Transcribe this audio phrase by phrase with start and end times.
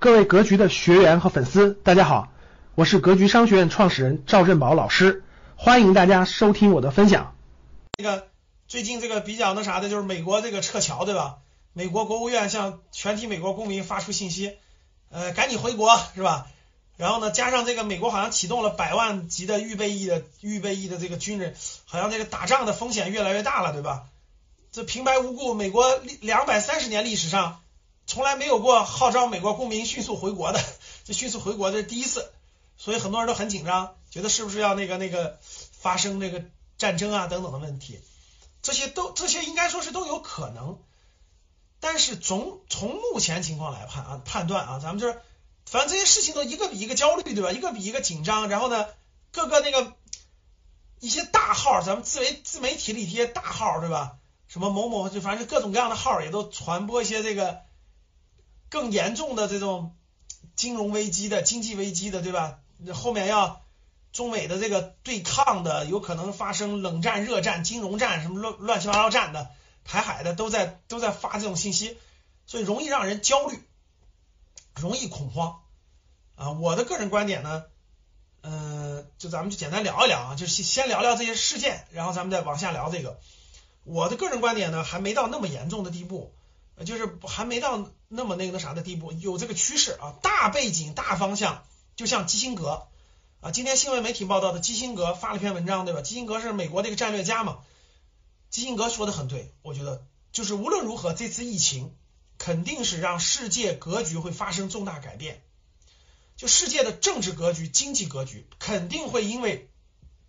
[0.00, 2.28] 各位格局的学员和粉丝，大家好，
[2.76, 5.24] 我是格局商学院创始人赵振宝老师，
[5.56, 7.34] 欢迎大家收听我的分享。
[7.96, 8.28] 这个
[8.68, 11.38] 最近这个比较那啥的，就是美国这个撤侨，对吧？
[11.72, 14.52] 美国国务院向全体美国公民发出信息，
[15.10, 16.46] 呃，赶紧回国，是吧？
[16.96, 21.56] 然后呢，加上这个美国好像启动了百万级的预备役的预备役的这个军人，
[21.86, 24.04] 好像这个打仗的风险越来越大了，对吧？
[24.70, 27.58] 这平白无故，美国两百三十年历史上。
[28.08, 30.58] 从来没有过号召美国公民迅速回国的，
[31.04, 32.32] 这迅速回国的是第一次，
[32.78, 36.42] 所以很多人都很紧张，觉得是不是要那个那个发生那个
[36.78, 38.00] 战争啊等等的问题，
[38.62, 40.78] 这些都这些应该说是都有可能，
[41.80, 45.20] 但是从从目前情况来判啊判断啊，咱们就是
[45.66, 47.52] 反正这些事情都一个比一个焦虑对吧？
[47.52, 48.86] 一个比一个紧张，然后呢，
[49.32, 49.92] 各个那个
[51.00, 54.16] 一些大号，咱们自媒自媒体里一些大号对吧？
[54.48, 57.67] 什么某某就反正各种各样的号也都传播一些这个。
[58.70, 59.96] 更严重的这种
[60.56, 62.58] 金融危机的经济危机的，对吧？
[62.94, 63.62] 后面要
[64.12, 69.50] 中美的这个对抗的，有可能发生冷战、热战、金融战什么乱乱七八糟战的，
[69.84, 71.98] 台海的都在都在发这种信息，
[72.46, 73.62] 所以容易让人焦虑，
[74.76, 75.60] 容易恐慌
[76.36, 76.52] 啊。
[76.52, 77.64] 我的个人观点呢，
[78.42, 83.18] 嗯，就咱们就简单聊一聊啊，就先先聊聊这些事件，然后咱们再往下聊这个。
[83.84, 86.34] 我的个人观点呢，还没到那么严重的地步。
[86.84, 91.64] 就是还没到那么那个那啥的地步，有这个趋势啊，大背景大方向，
[91.96, 92.86] 就像基辛格
[93.40, 96.02] 啊，今天新闻媒体报道的基辛格发了篇文章，对吧？
[96.02, 97.58] 基辛格是美国的一个战略家嘛，
[98.50, 101.94] 基辛格说的很对，我觉得就是无论如何，这次疫情
[102.38, 105.42] 肯定是让世界格局会发生重大改变，
[106.36, 109.68] 就世界的政治格局、经济格局肯定会因为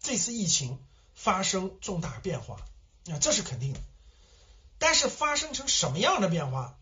[0.02, 0.80] 这次疫情
[1.14, 2.58] 发生重大变化
[3.12, 3.80] 啊，这是肯定的。
[4.80, 6.80] 但是发生成什么样的变化，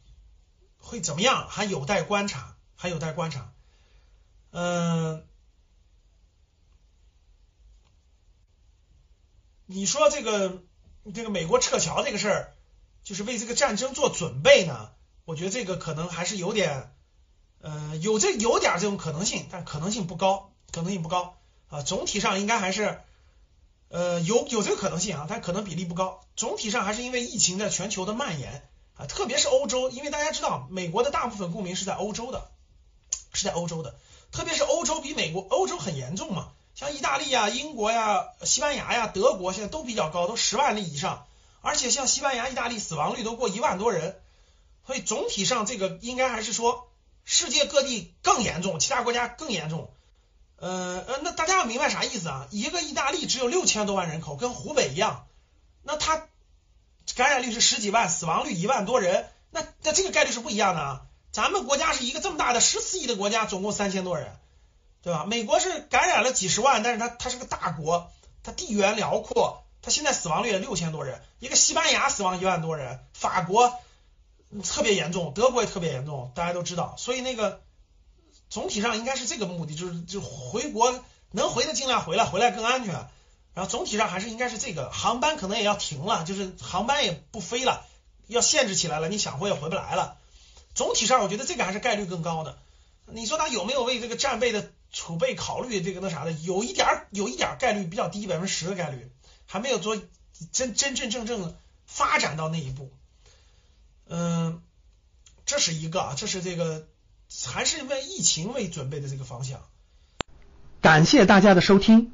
[0.78, 3.52] 会怎么样，还有待观察，还有待观察。
[4.52, 5.28] 嗯，
[9.66, 10.64] 你说这个
[11.14, 12.54] 这个美国撤侨这个事儿，
[13.04, 14.92] 就是为这个战争做准备呢？
[15.26, 16.96] 我觉得这个可能还是有点，
[17.60, 21.82] 呃，有这有点这种可能性，但可能性不高，可能性不高啊。
[21.82, 23.02] 总体上应该还是。
[23.90, 26.27] 呃，有有这个可能性啊，但可能比例不高。
[26.38, 28.64] 总体上还是因为疫情在全球的蔓延
[28.96, 32.50] 啊，特别是欧洲，因为大家知道，美国的大部分公民是在欧洲的，
[33.34, 33.96] 是在欧洲的，
[34.32, 41.26] 特别是欧洲比美国欧洲很严重嘛，像意大利呀、英国呀、西班牙呀、德国现在都比较高，都十万例以上，
[41.62, 44.16] 而且像西班牙、意大利死亡率都过一万多人，
[44.86, 46.88] 所以总体上这个应该还是说
[47.26, 49.90] 世界各地更严重，其他国家更严重。
[50.60, 52.48] 呃呃，那大家要明白啥意思啊？
[52.52, 55.28] 一个意大利只有六千多万人口，跟湖北一样，
[55.88, 56.28] 那他
[57.16, 61.02] 感染率是十几万，死亡率一万多人，那那这个概率是不一样的啊。
[61.32, 64.38] 咱们国家是一个这么大的十四亿的国家，总共三千多人，
[65.02, 65.26] 对吧？
[65.26, 68.12] 美国是感染了几十万，但是它它是个大国，
[68.44, 71.22] 它地缘辽阔，它现在死亡率六千多人。
[71.40, 73.74] 一个西班牙死亡一万多人，法国
[74.64, 77.62] 特别严重，德国也特别严重，大家都知道，所以那个。
[78.50, 83.06] 总体上应该是这个目的，就是就回国能回的尽量回来，回来更安全。
[83.58, 87.88] 然后总体上还是应该是这个航班可能也要停了，就是航班也不飞了，
[88.28, 89.10] 要限制起来了。
[89.10, 90.20] 你想回也回不来了。
[90.76, 92.60] 总体上我觉得这个还是概率更高的。
[93.08, 95.82] 你说他有没有为这个战备的储备考虑？
[95.82, 99.10] 这个那啥的，有一点儿有一点儿概率比较低，百分之十的概率，
[99.48, 100.00] 还没有做
[100.52, 101.56] 真真真正正
[101.88, 102.92] 发展到那一步。
[104.08, 104.62] 嗯，
[105.48, 106.86] 这是一个啊，这是这个。
[107.46, 109.60] 还是为疫情为准备的这个方向。
[110.80, 112.14] 感谢大家的收听，